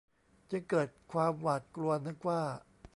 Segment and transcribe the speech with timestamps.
[0.49, 2.41] จึงเกิดความหวาดกลัวนึกว่า